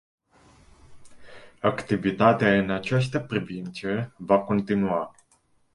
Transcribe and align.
Activitatea 1.61 2.57
în 2.59 2.69
această 2.69 3.19
privință 3.19 4.13
va 4.17 4.39
continua. 4.41 5.15